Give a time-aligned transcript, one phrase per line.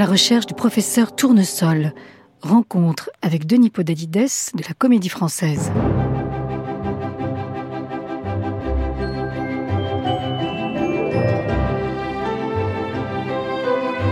[0.00, 1.92] la recherche du professeur Tournesol.
[2.40, 5.70] Rencontre avec Denis Podalides de la Comédie Française.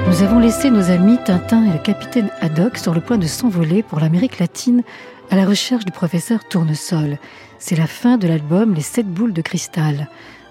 [0.09, 3.82] Nous avons laissé nos amis Tintin et le capitaine Haddock sur le point de s'envoler
[3.82, 4.82] pour l'Amérique latine
[5.30, 7.16] à la recherche du professeur Tournesol.
[7.59, 10.10] C'est la fin de l'album Les sept boules de cristal.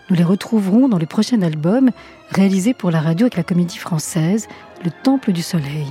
[0.10, 1.92] Nous les retrouverons dans le prochain album
[2.30, 4.48] réalisé pour la radio avec la comédie française
[4.86, 5.88] Le Temple du Soleil.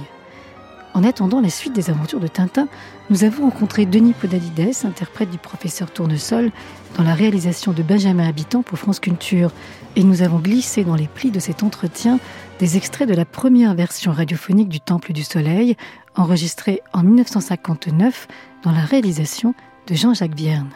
[0.95, 2.69] En attendant la suite des aventures de Tintin,
[3.11, 6.51] nous avons rencontré Denis Podalides, interprète du professeur Tournesol,
[6.97, 9.53] dans la réalisation de Benjamin Habitant pour France Culture,
[9.97, 12.19] et nous avons glissé dans les plis de cet entretien
[12.59, 15.77] des extraits de la première version radiophonique du Temple du Soleil,
[16.15, 18.29] enregistrée en 1959
[18.63, 19.55] dans la réalisation
[19.87, 20.71] de Jean-Jacques Vierne.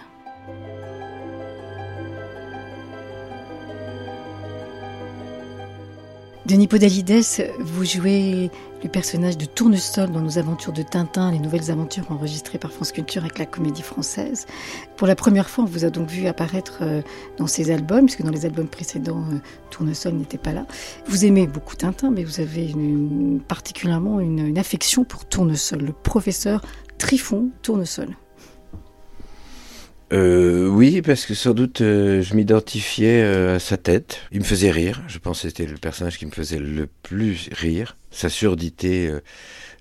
[6.51, 7.23] Denis Podalides,
[7.61, 8.51] vous jouez
[8.83, 12.91] le personnage de Tournesol dans nos aventures de Tintin, les nouvelles aventures enregistrées par France
[12.91, 14.47] Culture avec la comédie française.
[14.97, 17.03] Pour la première fois, on vous a donc vu apparaître euh,
[17.37, 19.39] dans ces albums, puisque dans les albums précédents, euh,
[19.71, 20.67] Tournesol n'était pas là.
[21.07, 22.75] Vous aimez beaucoup Tintin, mais vous avez
[23.47, 26.63] particulièrement une, une affection pour Tournesol, le professeur
[26.99, 28.17] Trifon Tournesol.
[30.13, 34.23] Euh, oui, parce que sans doute euh, je m'identifiais euh, à sa tête.
[34.33, 35.03] Il me faisait rire.
[35.07, 37.97] Je pense que c'était le personnage qui me faisait le plus rire.
[38.11, 39.21] Sa surdité euh,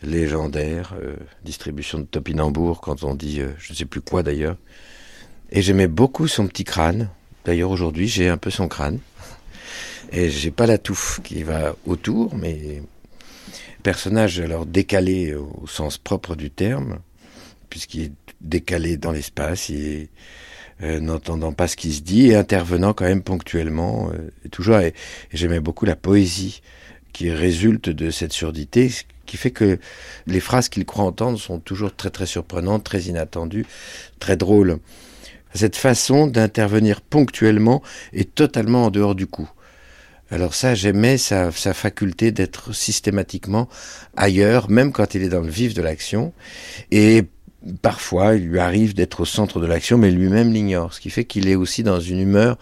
[0.03, 0.95] légendaire,
[1.44, 4.56] distribution de topinambour quand on dit je ne sais plus quoi d'ailleurs.
[5.51, 7.09] Et j'aimais beaucoup son petit crâne.
[7.44, 9.00] D'ailleurs aujourd'hui j'ai un peu son crâne.
[10.11, 12.81] Et j'ai pas la touffe qui va autour, mais
[13.84, 17.00] personnage alors décalé au sens propre du terme,
[17.69, 19.72] puisqu'il est décalé dans l'espace
[20.81, 24.94] euh, n'entendant pas ce qui se dit et intervenant quand même ponctuellement euh, toujours et,
[25.34, 26.62] j'aimais beaucoup la poésie
[27.12, 28.90] qui résulte de cette surdité
[29.25, 29.78] qui fait que
[30.25, 33.66] les phrases qu'il croit entendre sont toujours très très surprenantes, très inattendues,
[34.19, 34.79] très drôles.
[35.53, 39.50] Cette façon d'intervenir ponctuellement et totalement en dehors du coup.
[40.31, 43.68] Alors ça, j'aimais sa, sa faculté d'être systématiquement
[44.16, 46.34] ailleurs, même quand il est dans le vif de l'action.
[46.91, 47.24] Et
[47.81, 51.25] parfois, il lui arrive d'être au centre de l'action, mais lui-même l'ignore, ce qui fait
[51.25, 52.58] qu'il est aussi dans une humeur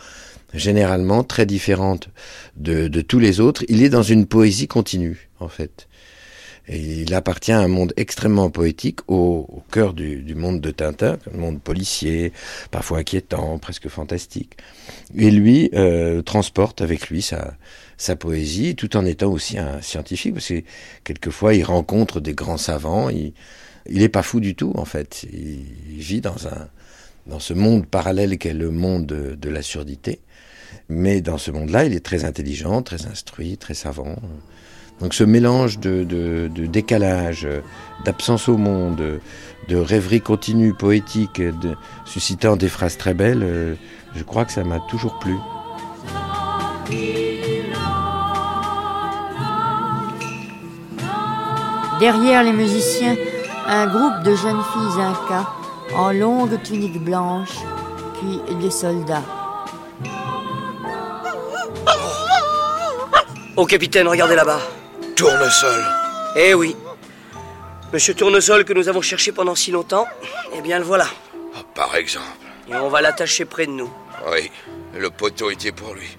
[0.53, 2.09] généralement très différente
[2.55, 3.63] de, de, tous les autres.
[3.67, 5.87] Il est dans une poésie continue, en fait.
[6.69, 11.17] Et il appartient à un monde extrêmement poétique, au, cœur du, du, monde de Tintin,
[11.33, 12.33] un monde policier,
[12.71, 14.57] parfois inquiétant, presque fantastique.
[15.15, 17.55] Et lui euh, transporte avec lui sa,
[17.95, 20.63] sa poésie, tout en étant aussi un scientifique, parce que
[21.05, 23.33] quelquefois il rencontre des grands savants, il,
[23.89, 25.25] il est pas fou du tout en fait.
[25.31, 26.67] Il, vit dans un
[27.25, 30.21] dans ce monde parallèle qu'est le monde de, la surdité.
[30.87, 34.15] Mais dans ce monde-là, il est très intelligent, très instruit, très savant.
[35.01, 37.45] Donc ce mélange de, de, décalage,
[38.05, 39.19] d'absence au monde,
[39.67, 41.41] de rêverie continue, poétique,
[42.05, 43.77] suscitant des phrases très belles,
[44.15, 45.35] je crois que ça m'a toujours plu.
[51.99, 53.15] Derrière les musiciens,
[53.67, 55.47] un groupe de jeunes filles incas
[55.93, 57.57] en longue tunique blanche,
[58.19, 59.23] puis des soldats.
[63.55, 64.59] Oh capitaine, regardez là-bas.
[65.15, 65.83] Tournesol.
[66.35, 66.75] Eh oui.
[67.91, 70.07] Monsieur Tournesol que nous avons cherché pendant si longtemps,
[70.53, 71.07] eh bien le voilà.
[71.55, 72.25] Ah, par exemple.
[72.69, 73.91] Et on va l'attacher près de nous.
[74.31, 74.51] Oui,
[74.93, 76.17] le poteau était pour lui.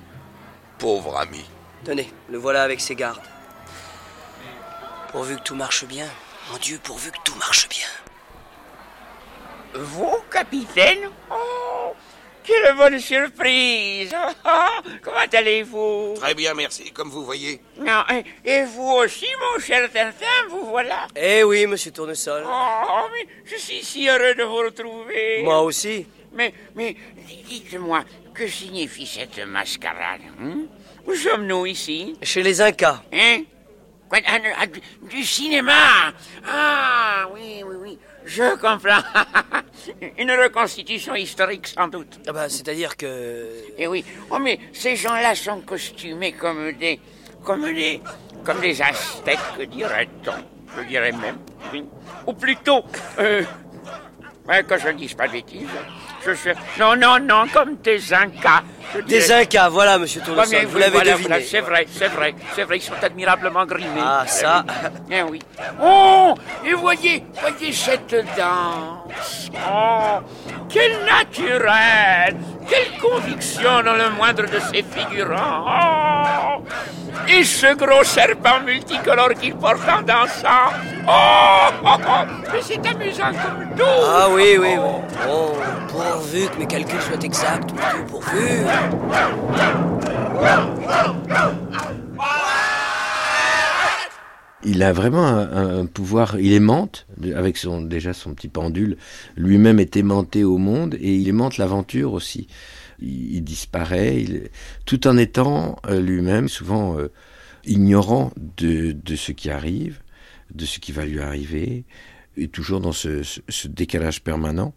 [0.79, 1.45] Pauvre ami.
[1.85, 3.21] Tenez, le voilà avec ses gardes.
[5.13, 6.07] Pourvu que tout marche bien.
[6.51, 7.87] Mon Dieu, pourvu que tout marche bien.
[9.75, 11.11] Vous, capitaine?
[11.31, 11.93] Oh,
[12.43, 14.15] quelle bonne surprise
[15.03, 16.15] Comment allez-vous?
[16.17, 17.61] Très bien, merci, comme vous voyez.
[17.79, 18.03] Non,
[18.45, 21.07] et, vous aussi, mon cher Tintin, vous voilà?
[21.15, 22.45] Eh oui, monsieur Tournesol.
[22.47, 25.43] Oh, mais je suis si heureux de vous retrouver.
[25.43, 26.07] Moi aussi.
[26.33, 26.97] Mais, mais,
[27.47, 30.63] dites-moi, que signifie cette mascarade hein?
[31.07, 32.17] Où sommes-nous ici?
[32.23, 33.03] Chez les Incas.
[33.13, 33.43] Hein?
[34.09, 36.13] Quoi, ah, ah, du, du cinéma
[36.47, 37.99] Ah, oui, oui, oui.
[38.25, 39.03] Je comprends.
[40.19, 42.19] Une reconstitution historique, sans doute.
[42.27, 43.49] Ah bah, c'est-à-dire que...
[43.77, 44.05] Eh oui.
[44.31, 47.01] Oh, mais ces gens-là sont costumés comme des...
[47.45, 48.01] comme des...
[48.45, 50.33] comme des aztèques, dirait-on.
[50.77, 51.39] Je dirais même.
[51.73, 51.85] Oui.
[52.27, 52.85] Ou plutôt...
[53.19, 53.43] Euh,
[54.47, 55.69] ouais, que je ne dise pas de bêtises.
[56.25, 56.51] Je.
[56.79, 58.63] Non, non, non, comme des Incas.
[59.07, 59.31] Des.
[59.33, 61.29] Incas, voilà, monsieur Tournesol, vous oui, l'avez voilà, deviné.
[61.29, 64.01] voilà, c'est vrai, c'est vrai, c'est vrai, ils sont admirablement grimés.
[64.05, 64.65] Ah, Eh ça.
[65.11, 65.41] Eh oui.
[65.83, 66.35] Oh,
[66.65, 69.51] et voyez, voyez cette danse.
[69.71, 70.19] Oh,
[70.69, 72.37] quel naturel,
[72.69, 75.65] quelle conviction dans le moindre de ces figurants.
[75.67, 76.63] Oh,
[77.29, 80.73] et ce gros serpent multicolore qu'il porte en dansant.
[81.07, 83.85] Oh, oh, oh, mais c'est amusant comme tout.
[83.85, 84.91] Ah oui, oui, oui.
[85.29, 85.57] Oh,
[85.89, 87.71] pourvu que mes calculs soient exacts,
[88.09, 88.65] pourvu.
[94.65, 97.07] Il a vraiment un, pouvoir, il aimante,
[97.37, 98.97] avec son, déjà son petit pendule,
[99.37, 102.49] lui-même est aimanté au monde et il aimante l'aventure aussi.
[103.01, 104.25] Il, disparaît,
[104.85, 107.13] tout en étant euh, lui-même souvent euh,
[107.65, 110.01] ignorant de, de ce qui arrive,
[110.53, 111.85] de ce qui va lui arriver,
[112.37, 114.75] et toujours dans ce, ce- ce décalage permanent.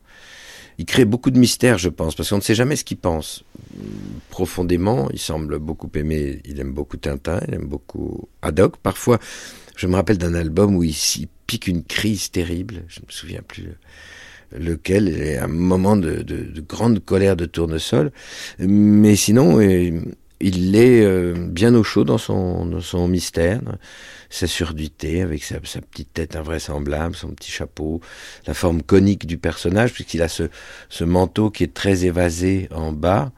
[0.78, 3.44] Il crée beaucoup de mystères, je pense, parce qu'on ne sait jamais ce qu'il pense.
[4.30, 8.78] Profondément, il semble beaucoup aimer, il aime beaucoup Tintin, il aime beaucoup Haddock.
[8.78, 9.20] Parfois,
[9.82, 13.12] je me rappelle d'un album où il s'y pique une crise terrible, je ne me
[13.12, 13.66] souviens plus
[14.56, 18.12] lequel, et un moment de, de- de grande colère de tournesol.
[18.60, 20.00] Mais sinon, euh,
[20.40, 23.60] il est euh, bien au chaud dans son, mystère,
[24.30, 28.02] sa surdité, avec sa, petite tête invraisemblable, son petit chapeau,
[28.46, 30.44] la forme conique du personnage, puisqu'il a ce,
[31.04, 33.32] manteau qui est très évasé en bas,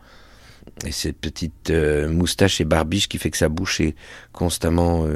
[0.86, 3.96] et cette petite euh, moustache et barbiche qui fait que sa bouche est
[4.34, 5.08] constamment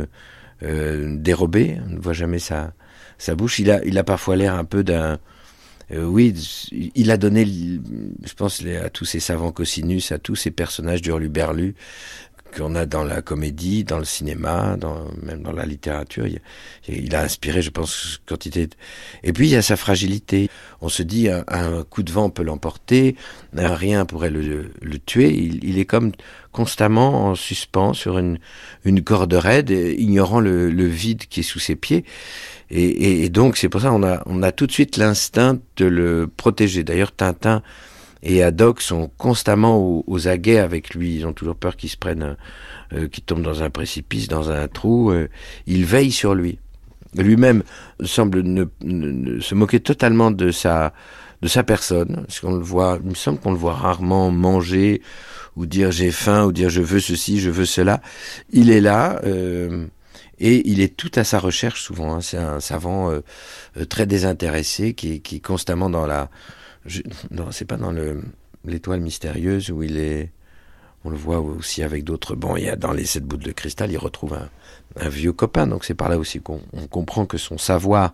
[0.63, 2.73] euh, dérobée, on ne voit jamais sa,
[3.17, 3.59] sa bouche.
[3.59, 5.19] Il a, il a parfois l'air un peu d'un...
[5.91, 6.33] euh, oui,
[6.95, 11.75] il a donné, je pense, à tous ces savants cosinus, à tous ces personnages d'Hurluberlu
[12.55, 16.25] qu'on a dans la comédie, dans le cinéma, dans, même dans la littérature.
[16.87, 18.67] Il, a inspiré, je pense, quantité.
[18.67, 18.75] de-
[19.23, 20.49] Et puis il y a sa fragilité.
[20.81, 23.15] On se dit un, coup de vent peut l'emporter,
[23.53, 24.71] rien pourrait le,
[25.05, 25.33] tuer.
[25.33, 26.11] Il, est comme
[26.51, 28.39] constamment en suspens sur une,
[29.03, 32.05] corde raide, ignorant le, vide qui est sous ses pieds.
[32.69, 36.27] Et, donc c'est pour ça qu'on a, on a tout de suite l'instinct de le
[36.27, 36.83] protéger.
[36.83, 37.61] D'ailleurs, Tintin
[38.23, 41.15] et Haddock sont constamment aux, aguets avec lui.
[41.15, 42.35] Ils ont toujours peur qu'il se prenne,
[42.93, 45.11] euh, qu'il tombe dans un précipice, dans un trou.
[45.11, 45.27] euh,
[45.65, 46.59] ils veillent sur lui.
[47.15, 47.63] Lui-même
[48.03, 48.43] semble
[48.83, 50.93] se moquer totalement de sa
[51.41, 52.25] de sa personne.
[52.43, 55.01] Le voit, il me semble qu'on le voit rarement manger
[55.55, 58.01] ou dire j'ai faim ou dire je veux ceci, je veux cela.
[58.51, 59.19] Il est là.
[59.23, 59.85] euh,
[60.39, 62.13] et il est tout à sa recherche souvent.
[62.15, 62.21] hein.
[62.21, 63.21] C'est un savant euh,
[63.89, 66.29] très désintéressé qui, qui est constamment dans la.
[66.87, 67.01] Je,
[67.31, 68.21] non, c'est pas dans le
[68.67, 70.31] l'étoile mystérieuse où il est.
[71.03, 72.35] On le voit aussi avec d'autres.
[72.35, 74.33] Bon, il y a dans les sept bouts de cristal, il retrouve
[74.99, 75.67] un, vieux copain.
[75.67, 78.11] Donc c'est par là aussi qu'on on comprend que son savoir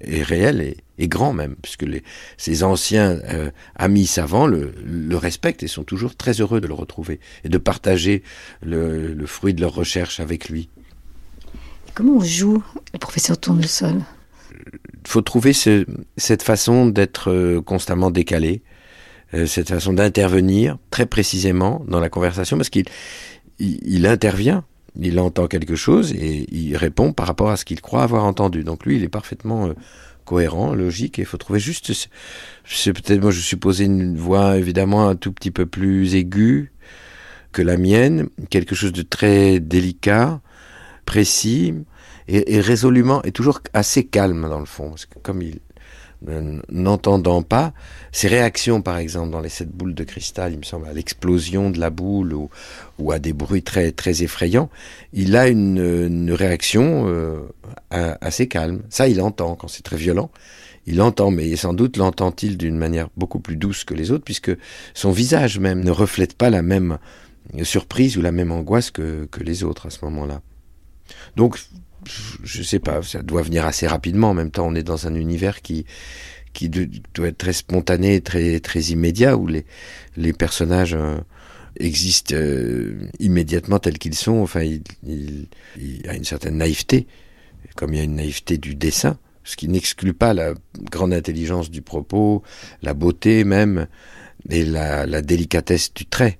[0.00, 1.86] est réel et, grand même, puisque
[2.36, 4.74] ses anciens euh, amis savants le,
[5.16, 8.22] respectent et sont toujours très heureux de le retrouver et de partager
[8.60, 10.68] le, fruit de leur recherche avec lui.
[11.94, 12.62] Comment on joue
[12.92, 14.02] le professeur Tournesol?
[15.06, 15.86] Faut trouver ce-
[16.16, 18.62] cette façon d'être euh, constamment décalé,
[19.34, 22.84] euh, cette façon d'intervenir très précisément dans la conversation, parce qu'il
[23.58, 24.64] il, il intervient,
[25.00, 28.64] il entend quelque chose et il répond par rapport à ce qu'il croit avoir entendu.
[28.64, 29.74] Donc lui, il est parfaitement euh,
[30.24, 32.08] cohérent, logique, et il faut trouver juste, ce-
[32.64, 36.72] c'est peut-être, moi je supposais une voix évidemment un tout petit peu plus aiguë
[37.52, 40.40] que la mienne, quelque chose de très délicat,
[41.06, 41.74] précis,
[42.28, 45.60] et, et résolument, et toujours assez calme dans le fond, parce que comme il
[46.70, 47.72] n'entendant pas
[48.10, 51.70] ses réactions, par exemple, dans les sept boules de cristal, il me semble, à l'explosion
[51.70, 52.50] de la boule ou,
[52.98, 54.70] ou à des bruits très très effrayants,
[55.12, 57.42] il a une, une réaction euh,
[57.90, 58.82] assez calme.
[58.88, 60.30] Ça, il entend quand c'est très violent.
[60.86, 64.56] Il entend, mais sans doute l'entend-il d'une manière beaucoup plus douce que les autres, puisque
[64.94, 66.98] son visage même ne reflète pas la même
[67.62, 70.40] surprise ou la même angoisse que, que les autres à ce moment-là.
[71.36, 71.58] Donc,
[72.42, 74.30] je sais pas, ça doit venir assez rapidement.
[74.30, 75.84] En même temps, on est dans un univers qui
[77.14, 81.18] doit être très spontané, très immédiat, où les personnages euh,
[81.78, 84.38] existent euh, immédiatement tels qu'ils sont.
[84.38, 87.06] Enfin, il y a une certaine naïveté,
[87.74, 90.54] comme il y a une naïveté du dessin, ce qui n'exclut pas la
[90.90, 92.42] grande intelligence du propos,
[92.82, 93.86] la beauté même,
[94.48, 96.38] et la, la délicatesse du trait.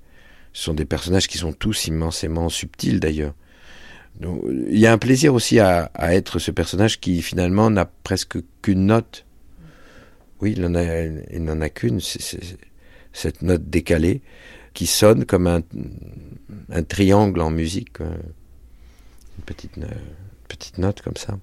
[0.53, 3.33] Ce sont des personnages qui sont tous immensément subtils d'ailleurs.
[4.21, 8.87] Il y a un plaisir aussi à, être ce personnage qui finalement n'a presque qu'une
[8.87, 9.25] note
[10.41, 14.21] Oui, il n'en a, a qu'une, cette note décalée
[14.73, 15.61] qui sonne comme un,
[16.69, 19.73] un triangle en musique, une petite,
[20.47, 21.37] petite note comme ça.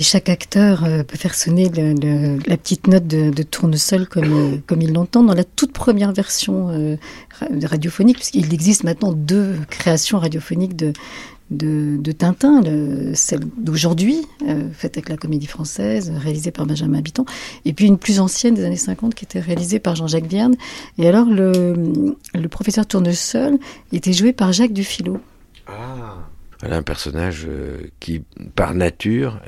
[0.00, 4.92] Chaque acteur euh, peut faire sonner la petite note de, tournesol comme, euh, comme il
[4.92, 6.96] l'entend dans la toute première version euh,
[7.62, 10.92] radiophonique, puisqu'il existe maintenant deux créations radiophoniques de,
[12.12, 12.62] Tintin,
[13.14, 14.26] celle d'aujourd'hui,
[14.72, 17.24] faite avec la comédie française, réalisée par Benjamin Habitant,
[17.64, 20.56] et puis une plus ancienne des années 50 qui était réalisée par Jean-Jacques Vierne.
[20.98, 23.58] Et alors le, professeur Tournesol
[23.92, 25.20] était joué par Jacques Dufilot.
[25.68, 26.16] Ah
[26.60, 27.46] voilà un personnage
[28.00, 28.22] qui,
[28.54, 29.40] par nature,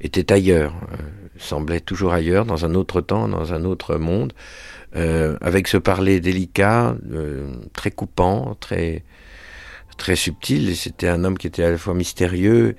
[0.00, 0.96] était ailleurs, euh,
[1.38, 4.32] semblait toujours ailleurs, dans un autre temps, dans un autre monde,
[4.96, 9.04] euh, avec ce parler délicat, euh, très coupant, très
[9.98, 10.74] très subtil.
[10.76, 12.74] C'était un homme qui était à la fois mystérieux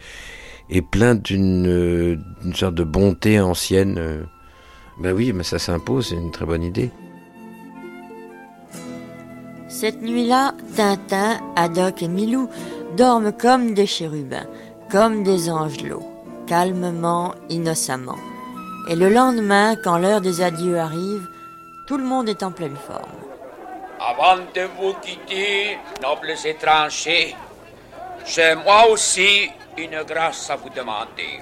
[0.70, 2.20] et plein d'une
[2.56, 4.26] sorte de bonté ancienne.
[5.00, 6.90] Ben oui, mais ça s'impose, c'est une très bonne idée.
[9.68, 12.50] Cette nuit-là, Tintin, Haddock et Milou
[12.96, 14.48] dorment comme des chérubins,
[14.90, 16.12] comme des angelots
[16.52, 18.18] calmement, innocemment.
[18.90, 21.26] Et le lendemain, quand l'heure des adieux arrive,
[21.88, 23.22] tout le monde est en pleine forme.
[24.02, 27.34] Avant de vous quitter, nobles étrangers,
[28.26, 31.40] j'ai moi aussi une grâce à vous demander.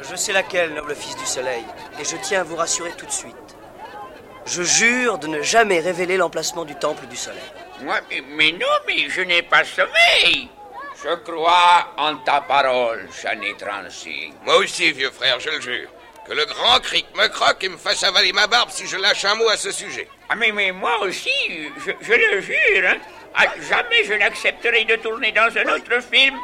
[0.00, 1.64] Je sais laquelle, noble fils du soleil,
[2.00, 3.34] et je tiens à vous rassurer tout de suite.
[4.46, 7.50] Je jure de ne jamais révéler l'emplacement du temple du soleil.
[7.82, 10.48] mais, mais non, mais je n'ai pas sommeil.
[11.04, 14.32] Je crois en ta parole, jeune étranger.
[14.42, 15.90] Moi aussi, vieux frère, je le jure.
[16.26, 19.26] Que le grand cric me croque et me fasse avaler ma barbe si je lâche
[19.26, 20.08] un mot à ce sujet.
[20.30, 21.28] Ah, mais, mais moi aussi,
[21.76, 22.88] je, le jure.
[22.88, 22.96] Hein.
[23.34, 26.36] Ah, jamais je n'accepterai de tourner dans un autre film,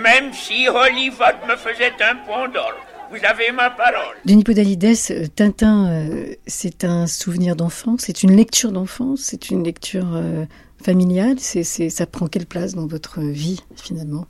[0.00, 2.74] même si Hollywood me faisait un pont d'or.
[3.10, 4.14] Vous avez ma parole.
[4.24, 9.64] Denis Podalides, euh, Tintin, euh, c'est un souvenir d'enfance, c'est une lecture d'enfance, c'est une
[9.64, 10.44] lecture euh,
[10.84, 14.26] familiale c'est, Ça prend quelle place dans votre vie finalement?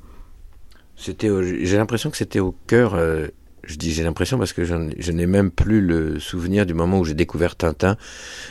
[0.96, 1.28] C'était,
[1.64, 2.94] J'ai l'impression que c'était au cœur.
[2.94, 3.26] Euh,
[3.64, 7.04] je dis j'ai l'impression parce que je, n'ai même plus le souvenir du moment où
[7.04, 7.96] j'ai découvert Tintin.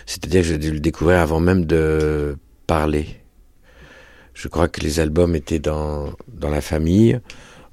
[0.05, 2.36] C'est-à-dire que j'ai dû le découvrir avant même de
[2.67, 3.07] parler.
[4.33, 7.19] Je crois que les albums étaient dans, dans la famille.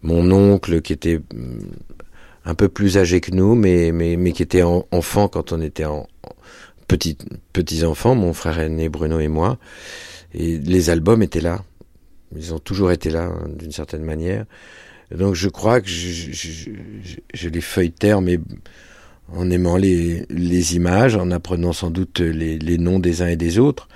[0.03, 1.59] Mon oncle, qui était mm,
[2.45, 5.87] un peu plus âgé que nous, mais, mais, mais qui était enfant quand on était
[5.87, 6.07] en,
[6.91, 7.17] petits,
[7.53, 9.59] petits enfants, mon frère aîné Bruno et moi.
[10.35, 11.63] Et les albums étaient là.
[12.37, 14.45] Ils ont toujours été là, hein, d'une certaine manière.
[15.17, 18.39] Donc je crois que je, les feuilletais mais
[19.33, 23.37] en aimant les, les, images, en apprenant sans doute les, les, noms des uns et
[23.37, 23.89] des autres.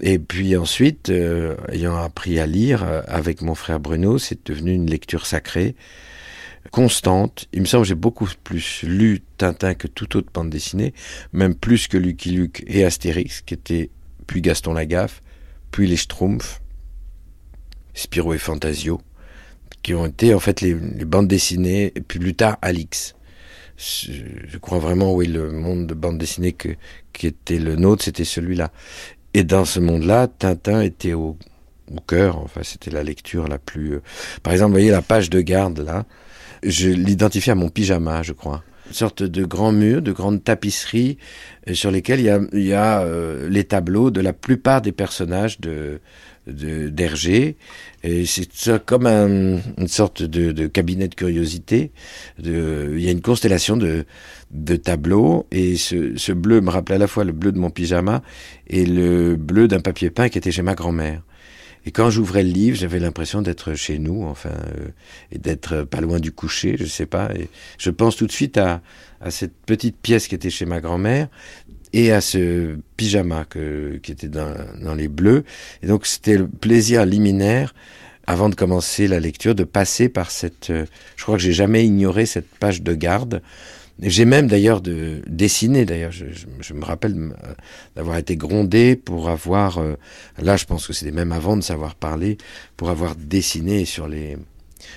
[0.00, 4.72] Et puis ensuite, euh, ayant appris à lire euh, avec mon frère Bruno, c'est devenu
[4.72, 5.74] une lecture sacrée,
[6.70, 7.48] constante.
[7.52, 10.94] Il me semble que j'ai beaucoup plus lu Tintin que toute autre bande dessinée,
[11.32, 13.90] même plus que Lucky Luke et Astérix, qui était
[14.26, 15.22] puis Gaston Lagaffe,
[15.70, 16.60] puis les Schtroumpfs,
[17.94, 19.00] Spirou et Fantasio,
[19.82, 23.14] qui ont été en fait les, bandes dessinées, et puis plus tard Alix.
[23.76, 26.54] Je, crois vraiment, oui, le monde de bande dessinée
[27.12, 28.70] qui était le nôtre, c'était celui-là.
[29.32, 31.38] Et dans ce monde-là, Tintin était au,
[31.90, 33.94] au cœur, enfin c'était la lecture la plus...
[33.94, 34.02] Euh,
[34.42, 36.04] par exemple, vous voyez la page de garde là,
[36.62, 41.16] je l'identifie à mon pyjama, je crois une sorte de grand mur, de grande tapisserie
[41.68, 44.92] euh, sur lesquels il y a, y a euh, les tableaux de la plupart des
[44.92, 46.00] personnages de
[46.46, 47.56] d'Hergé.
[48.02, 51.92] Et c'est comme un, une sorte de, de, cabinet de curiosité.
[52.40, 54.04] De, il y a une constellation de,
[54.50, 57.70] de tableaux et ce, ce bleu me rappelait à la fois le bleu de mon
[57.70, 58.22] pyjama
[58.66, 61.22] et le bleu d'un papier peint qui était chez ma grand-mère.
[61.86, 64.88] Et quand j'ouvrais le livre, j'avais l'impression d'être chez nous, enfin, euh,
[65.32, 67.30] et d'être pas loin du coucher, je sais pas.
[67.34, 68.82] Et je pense tout de suite à,
[69.20, 71.28] à cette petite pièce qui était chez ma grand-mère
[71.92, 75.44] et à ce pyjama que, qui était dans, dans les bleus.
[75.82, 77.74] Et donc c'était le plaisir liminaire
[78.26, 80.70] avant de commencer la lecture, de passer par cette.
[80.70, 83.42] Euh, je crois que j'ai jamais ignoré cette page de garde
[84.02, 87.54] j'ai même d'ailleurs de dessiné, d'ailleurs, je, me rappelle euh,
[87.96, 89.96] d'avoir été grondé pour avoir, euh,
[90.38, 92.38] là je pense que c'était même avant de savoir parler,
[92.76, 94.38] pour avoir dessiné sur les...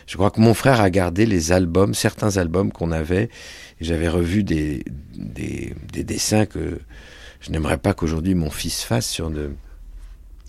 [0.07, 3.23] Je crois que mon frère a gardé les albums, certains albums qu'on avait,
[3.81, 6.79] et j'avais revu des, des, des, dessins que
[7.41, 9.51] je n'aimerais pas qu'aujourd'hui mon fils fasse sur, de,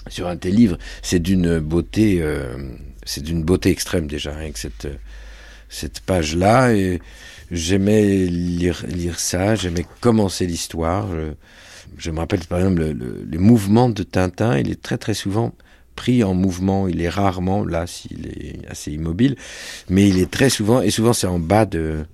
[0.09, 0.79] sur un tel livre.
[1.03, 2.57] C'est d'une beauté, euh,
[3.05, 4.87] c'est d'une beauté extrême déjà, avec cette,
[5.69, 7.01] cette page-là, et
[7.55, 11.09] j'aimais lire, lire ça, j'aimais commencer l'histoire.
[11.97, 15.55] Je, me rappelle par exemple le, les mouvements de Tintin, il est très très souvent
[15.95, 19.37] pris en mouvement, il est rarement, là s'il est assez immobile,
[19.89, 22.05] mais il est très souvent, et souvent c'est en bas de...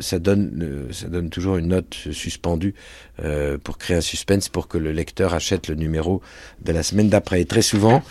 [0.00, 2.74] ça donne, ça donne toujours une note suspendue
[3.22, 6.22] euh, pour créer un suspense, pour que le lecteur achète le numéro
[6.64, 7.42] de la semaine d'après.
[7.42, 8.02] Et très souvent,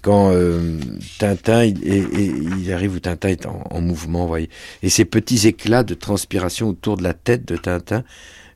[0.00, 0.78] quand euh,
[1.18, 4.48] Tintin il, arrive où Tintin est en, en, mouvement, voyez,
[4.82, 8.04] et ces petits éclats de transpiration autour de la tête de Tintin,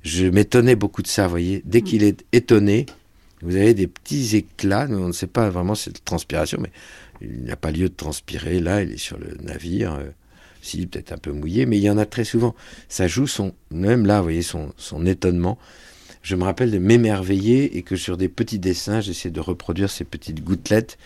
[0.02, 1.62] je m'étonnais beaucoup de ça, voyez.
[1.64, 2.86] Dès qu'il est étonné,
[3.42, 6.70] vous avez des petits éclats, on ne sait pas vraiment cette transpiration, mais
[7.20, 8.60] il n'y a pas lieu de transpirer.
[8.60, 10.08] Là, il est sur le navire, euh,
[10.62, 12.54] si peut-être un peu mouillé, mais il y en a très souvent.
[12.88, 15.58] Ça joue son, même là, voyez, son étonnement.
[16.26, 20.02] Je me rappelle de m'émerveiller et que sur des petits dessins, j'essayais de reproduire ces
[20.02, 20.98] petites gouttelettes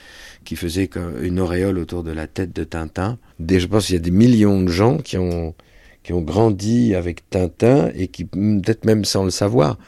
[0.47, 0.89] qui faisaient
[1.21, 3.19] une auréole autour de la tête de Tintin.
[3.39, 5.55] je pense qu'il y a des millions de gens qui ont,
[6.03, 9.79] qui ont grandi avec Tintin et qui, peut-être même sans le savoir,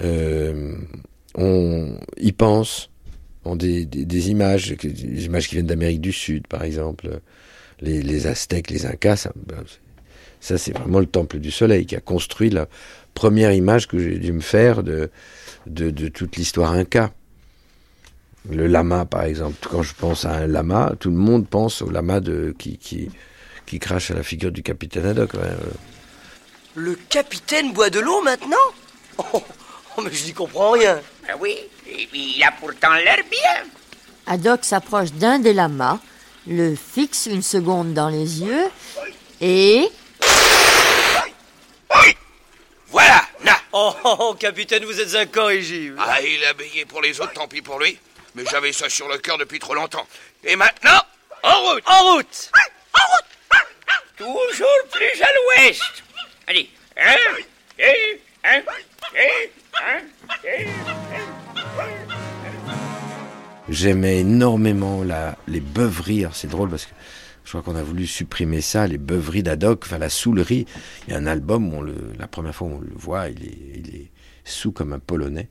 [0.00, 0.74] euh,
[1.34, 2.88] on y pense,
[3.44, 7.20] ont des, des, images, des images qui viennent d'Amérique du Sud, par exemple,
[7.82, 9.32] les, Aztèques, les Incas, ça,
[10.40, 12.66] ça c'est vraiment le temple du soleil qui a construit la
[13.14, 15.10] première image que j'ai dû me faire de,
[15.66, 17.12] de, de toute l'histoire Inca.
[18.50, 19.66] Le lama, par exemple.
[19.70, 23.10] Quand je pense à un lama, tout le monde pense au lama de, qui, qui,
[23.64, 25.30] qui crache à la figure du capitaine Haddock.
[26.74, 28.56] Le capitaine boit de l'eau maintenant
[29.18, 29.42] oh,
[29.96, 31.00] oh, mais je n'y comprends rien.
[31.26, 31.56] Ben oui,
[32.12, 33.70] il a pourtant l'air bien.
[34.26, 35.98] Haddock s'approche d'un des lamas,
[36.46, 38.64] le fixe une seconde dans les yeux
[39.40, 39.88] et...
[42.90, 43.52] Voilà, na.
[43.76, 45.96] Oh, oh, oh, capitaine, vous êtes incorrigible.
[45.98, 47.98] Ah, il a bégué pour les autres, tant pis pour lui.
[48.36, 50.06] Mais j'avais ça sur le cœur depuis trop longtemps.
[50.44, 51.00] Et maintenant,
[51.42, 52.50] en route En route
[52.96, 55.26] En route Toujours plus à
[55.58, 56.04] l'ouest.
[56.46, 57.16] Allez, un,
[57.76, 59.50] deux, un, deux,
[59.82, 60.00] un,
[60.44, 60.70] deux,
[63.68, 66.26] J'aimais énormément la, les beuveries.
[66.32, 66.92] C'est drôle parce que
[67.44, 70.66] je crois qu'on a voulu supprimer ça, les beuveries d'Adoc, enfin la soulerie.
[71.06, 73.28] Il y a un album où on le, la première fois où on le voit,
[73.28, 74.08] il est, il
[74.44, 75.48] sous comme un polonais.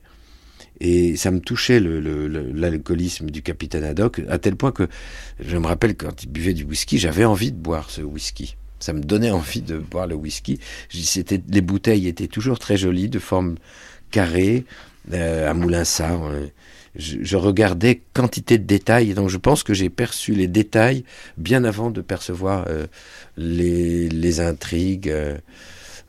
[0.80, 4.88] Et ça me touchait l'alcoolisme du capitaine Haddock, à tel point que
[5.38, 8.56] je me rappelle quand il buvait du whisky, j'avais envie de boire ce whisky.
[8.80, 10.58] Ça me donnait envie de boire le whisky.
[10.90, 13.54] C'était, les bouteilles étaient toujours très jolies, de forme
[14.10, 14.64] carrée,
[15.12, 16.30] euh, à Moulinsart.
[16.96, 21.04] Je, regardais quantité de détails, et donc je pense que j'ai perçu les détails
[21.36, 22.86] bien avant de percevoir euh,
[23.36, 25.10] les, intrigues.
[25.10, 25.38] Euh,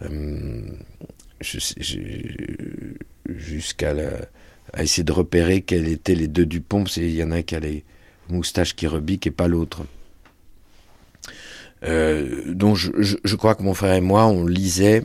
[0.03, 0.61] euh
[3.27, 3.93] jusqu'à
[4.77, 7.59] essayer de repérer quels étaient les deux Dupont, qu'il y en a un qui a
[7.59, 7.83] les
[8.29, 9.83] moustaches qui rebiquent et pas l'autre.
[11.83, 15.03] Donc je, crois que mon frère et moi, on lisait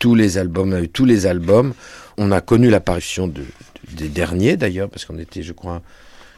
[0.00, 1.74] tous les albums, on a eu tous les albums.
[2.16, 3.44] On a connu l'apparition de,
[3.94, 5.82] des derniers d'ailleurs, parce qu'on était, je crois,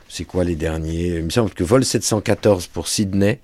[0.09, 1.17] c'est quoi les derniers?
[1.17, 3.41] Il me semble que Vol 714 pour Sydney,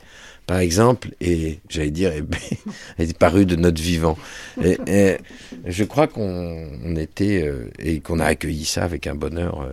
[0.48, 2.12] par exemple, et j'allais dire,
[2.98, 4.16] est paru de notre vivant.
[4.64, 5.18] Et,
[5.66, 9.72] je crois qu'on était euh, et qu'on a accueilli ça avec un bonheur euh,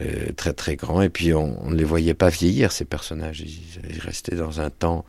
[0.00, 1.00] euh, très très grand.
[1.00, 3.40] Et puis on, ne les voyait pas vieillir ces personnages.
[3.40, 5.06] Ils, restaient dans un temps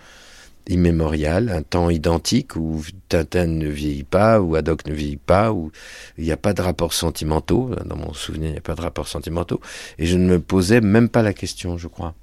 [0.69, 5.71] immémorial, un temps identique où Tintin ne vieillit pas, où Haddock ne vieillit pas, où
[6.17, 7.75] il n'y a pas de rapports sentimentaux.
[7.86, 9.60] Dans mon souvenir, il n'y a pas de rapports sentimentaux.
[9.97, 12.13] Et je ne me posais même pas la question, je crois,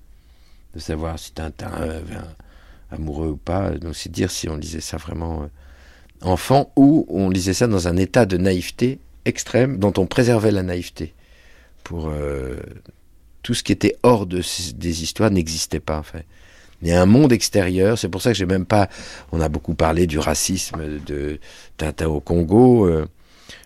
[0.75, 2.37] de savoir si Tintin avait un
[2.93, 3.73] amoureux ou pas.
[3.73, 5.47] Donc c'est dire si on lisait ça vraiment euh,
[6.23, 10.63] enfant ou on lisait ça dans un état de naïveté extrême dont on préservait la
[10.63, 11.15] naïveté.
[11.83, 12.57] Pour euh,
[13.43, 14.41] tout ce qui était hors de,
[14.75, 16.25] des histoires n'existait pas en fait.
[16.83, 18.89] Il y a un monde extérieur, c'est pour ça que j'ai même pas.
[19.33, 21.39] On a beaucoup parlé du racisme de
[21.77, 22.87] Tintin au Congo.
[22.87, 23.07] Euh,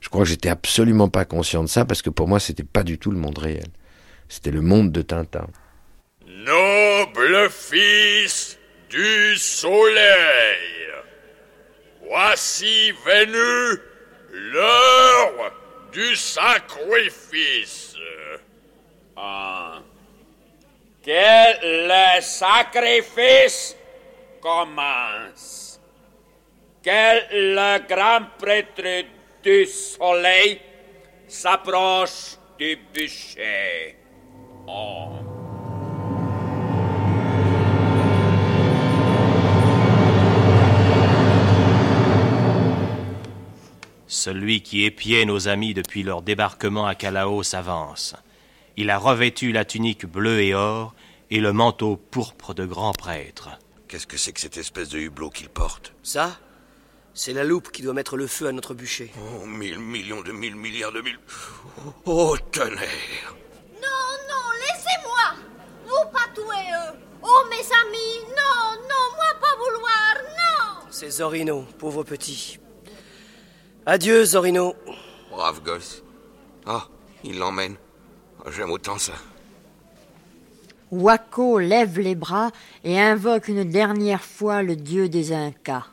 [0.01, 2.83] je crois que j'étais absolument pas conscient de ça parce que pour moi c'était pas
[2.83, 3.67] du tout le monde réel.
[4.29, 5.47] C'était le monde de Tintin.
[6.27, 10.81] Noble fils du soleil.
[12.09, 13.81] Voici venu
[14.33, 15.53] l'heure
[15.93, 17.95] du sacrifice.
[19.17, 19.81] Ah.
[21.03, 23.75] Quel sacrifice
[24.43, 25.81] commence?
[26.83, 29.07] Quel le grand prêtre
[29.43, 30.61] du soleil
[31.27, 33.97] s'approche du bûcher?
[34.67, 35.13] Oh.
[44.07, 48.15] Celui qui épiait nos amis depuis leur débarquement à Callao s'avance.
[48.81, 50.95] Il a revêtu la tunique bleue et or
[51.31, 53.51] et le manteau pourpre de grand prêtre.
[53.89, 56.39] Qu'est-ce que c'est que cette espèce de hublot qu'il porte Ça
[57.13, 59.13] C'est la loupe qui doit mettre le feu à notre bûcher.
[59.19, 61.19] Oh, mille millions de mille milliards de mille.
[62.07, 63.35] Oh, tonnerre
[63.75, 65.45] Non, non, laissez-moi
[65.85, 71.67] Vous pas tuer eux Oh, mes amis, non, non, moi pas vouloir, non C'est Zorino,
[71.79, 72.59] pauvre petit.
[73.85, 74.75] Adieu, Zorino.
[75.31, 76.03] Brave gosse.
[76.65, 76.89] Ah,
[77.25, 77.77] il l'emmène.
[78.49, 79.13] J'aime autant ça.
[80.91, 82.51] Wako lève les bras
[82.83, 85.87] et invoque une dernière fois le dieu des Incas.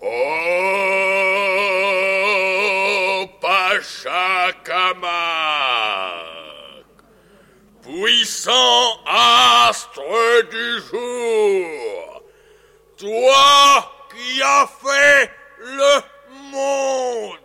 [0.00, 0.06] Oh,
[3.40, 5.12] Pachacamac,
[7.82, 10.00] puissant astre
[10.50, 12.22] du jour,
[12.96, 16.00] toi qui as fait le
[16.52, 17.38] monde,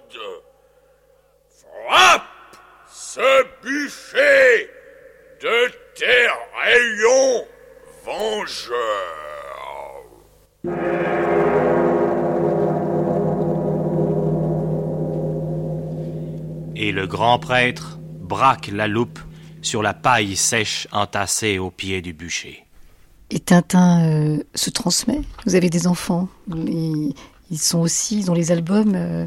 [1.49, 2.38] frappe
[3.12, 4.69] ce bûcher
[5.41, 6.28] de tes
[6.62, 7.43] rayons
[8.06, 8.76] vengeurs.
[16.76, 19.17] Et le grand prêtre braque la loupe
[19.63, 22.63] sur la paille sèche entassée au pied du bûcher.
[23.32, 25.22] Et Tintin euh, se transmet.
[25.48, 26.30] Vous avez des enfants.
[26.48, 27.15] Ils,
[27.50, 29.26] ils sont aussi, ils ont les albums euh,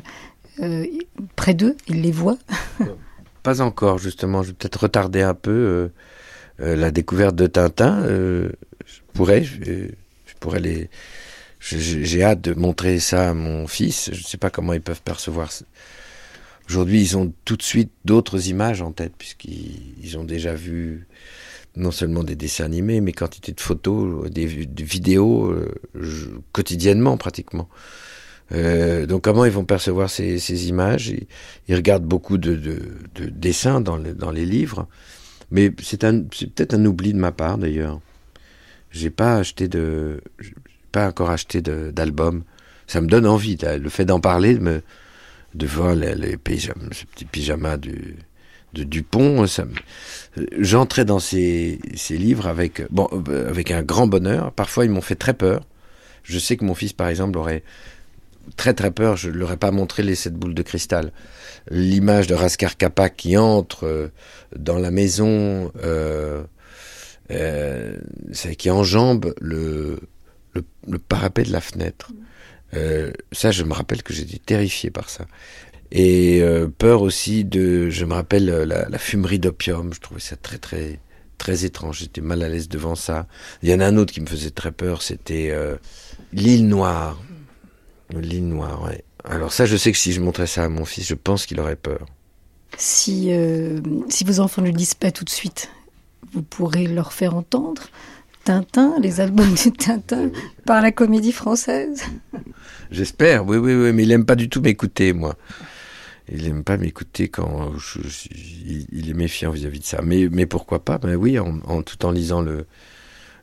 [0.60, 0.86] euh,
[1.34, 1.76] près d'eux.
[1.88, 2.38] Ils les voient.
[3.42, 4.42] Pas encore, justement.
[4.42, 5.88] Je vais peut-être retarder un peu euh,
[6.60, 8.02] euh, la découverte de Tintin.
[8.04, 8.50] Euh,
[8.86, 9.88] je pourrais, je,
[10.40, 10.90] pourrais les.
[11.60, 14.10] J'ai hâte de montrer ça à mon fils.
[14.12, 15.50] Je ne sais pas comment ils peuvent percevoir.
[15.52, 15.64] ça.
[16.68, 21.06] Aujourd'hui, ils ont tout de suite d'autres images en tête, puisqu'ils ils ont déjà vu
[21.76, 25.54] non seulement des dessins animés, mais quantité de photos, des, vi- des vidéos
[26.52, 27.68] quotidiennement pratiquement.
[28.52, 31.14] Euh, donc comment ils vont percevoir ces, images?
[31.68, 32.80] Ils, regardent beaucoup de, de,
[33.14, 34.86] de dessins dans, le- dans les livres,
[35.50, 38.00] mais c'est peut-être un oubli de ma part d'ailleurs.
[38.90, 40.20] J'ai pas acheté de,
[40.92, 42.42] pas encore acheté d'album.
[42.86, 43.56] Ça me donne envie.
[43.62, 48.16] Le fait d'en parler, de, voir les, les pyjamas, ce petit pyjama du,
[48.74, 49.46] de Dupont,
[50.58, 54.52] j'entrais dans ces, ces livres avec, bon, euh, avec un grand bonheur.
[54.52, 55.64] Parfois, ils m'ont fait très peur.
[56.22, 57.62] Je sais que mon fils, par exemple, aurait
[58.56, 59.16] très très peur.
[59.16, 61.12] Je ne leur ai pas montré les sept boules de cristal.
[61.70, 64.08] L'image de Raskar Kapak qui entre euh,
[64.56, 66.42] dans la maison, euh,
[67.30, 67.96] euh,
[68.58, 70.00] qui enjambe le,
[70.54, 72.12] le, parapet de la fenêtre.
[72.74, 75.26] Euh, ça, je me rappelle que j'étais terrifié par ça.
[75.90, 79.92] Et euh, peur aussi de, je me rappelle euh, la, la fumerie d'opium.
[79.92, 81.00] Je trouvais ça très très
[81.38, 81.98] très étrange.
[81.98, 83.26] J'étais mal à l'aise devant ça.
[83.62, 85.02] Il y en a un autre qui me faisait très peur.
[85.02, 85.52] C'était
[86.32, 87.20] l'île Noire.
[88.10, 88.82] L'île Noire.
[88.84, 89.04] Ouais.
[89.24, 91.60] Alors ça, je sais que si je montrais ça à mon fils, je pense qu'il
[91.60, 92.06] aurait peur.
[92.76, 95.70] Si, euh, si vos enfants ne le disent pas tout de suite,
[96.32, 97.82] vous pourrez leur faire entendre
[98.44, 100.30] Tintin, les albums de Tintin,
[100.66, 102.02] par la comédie française.
[102.90, 103.46] J'espère.
[103.46, 103.92] Oui, oui, oui.
[103.92, 105.36] Mais il aime pas du tout m'écouter, moi.
[106.32, 110.00] Il aime pas m'écouter quand je, je- il, il est méfiant vis-à-vis de ça.
[110.02, 110.98] Mais, mais pourquoi pas?
[110.98, 112.66] Ben oui, en, en- tout en lisant le,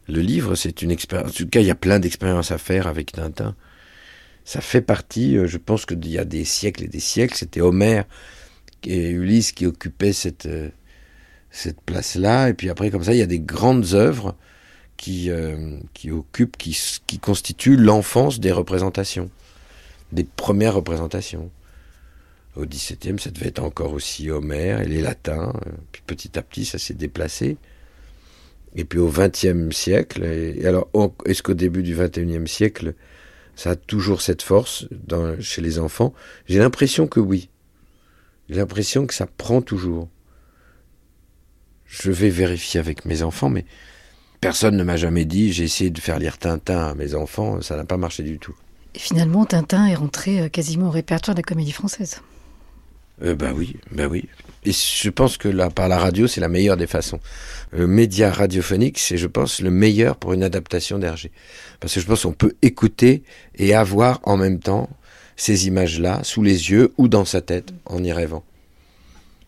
[0.08, 1.30] le livre, c'est une expérience.
[1.32, 3.56] En tout cas, il y a plein d'expériences à faire avec Tintin.
[4.50, 5.38] Ça fait partie.
[5.38, 7.36] euh, Je pense qu'il y a des siècles et des siècles.
[7.36, 8.06] C'était Homère
[8.84, 10.70] et Ulysse qui occupaient cette euh,
[11.52, 12.50] cette place-là.
[12.50, 14.36] Et puis après, comme ça, il y a des grandes œuvres
[14.98, 19.30] qui euh, qui occupent, qui qui constituent l'enfance des représentations,
[20.14, 21.52] des premières représentations.
[22.56, 25.54] Au XVIIe, ça devait être encore aussi Homère et les latins.
[25.92, 27.58] Puis petit à petit, ça s'est déplacé.
[28.76, 30.26] Et puis au XXe siècle,
[30.66, 30.90] alors
[31.26, 32.96] est-ce qu'au début du XXIe siècle,
[33.60, 34.88] ça a toujours cette force
[35.41, 36.13] chez les enfants
[36.48, 37.50] J'ai l'impression que oui.
[38.48, 40.08] J'ai l'impression que ça prend toujours.
[41.86, 43.65] Je vais vérifier avec mes enfants, mais
[44.39, 47.76] personne ne m'a jamais dit j'ai essayé de faire lire Tintin à mes enfants, ça
[47.76, 48.56] n'a pas marché du tout.
[48.95, 52.22] Et finalement, Tintin est rentré euh, quasiment au répertoire de la comédie française.
[53.23, 54.25] Euh, bah oui, bah oui.
[54.65, 57.19] Et je pense que là, par la radio, c'est la meilleure des façons.
[57.71, 61.32] Le média radiophonique, c'est, je pense, le meilleur pour une adaptation d'Hergé.
[61.79, 63.23] Parce que je pense qu'on peut écouter
[63.55, 64.89] et avoir en même temps
[65.38, 68.43] ces images-là sous les yeux ou dans sa tête en y rêvant.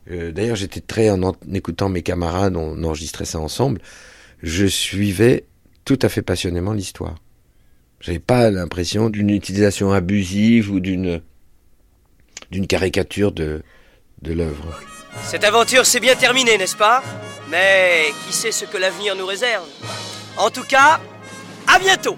[0.09, 3.81] Euh, D'ailleurs, j'étais très, en, en écoutant mes camarades, on enregistrait ça ensemble,
[4.41, 5.45] je suivais
[5.83, 7.15] tout à fait passionnément l'histoire.
[7.99, 11.21] J'avais pas l'impression d'une utilisation abusive ou d'une
[12.51, 13.63] d'une caricature de,
[14.21, 14.79] de l'œuvre.
[15.23, 17.01] Cette aventure s'est bien terminée, n'est-ce pas?
[17.49, 19.65] Mais qui sait ce que l'avenir nous réserve?
[20.37, 20.99] En tout cas,
[21.67, 22.15] à bientôt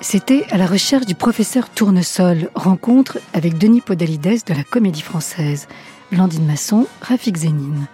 [0.00, 5.68] C'était à la recherche du professeur Tournesol, rencontre avec Denis Podalides de la Comédie Française,
[6.12, 7.86] Landine Masson, Rafik Zénine.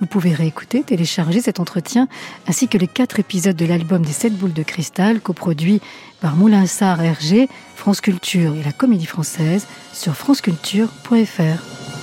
[0.00, 2.08] Vous pouvez réécouter, télécharger cet entretien
[2.46, 5.80] ainsi que les quatre épisodes de l'album des sept boules de cristal coproduit
[6.20, 11.93] par Moulin Sarr Hergé, France Culture et la Comédie Française sur franceculture.fr.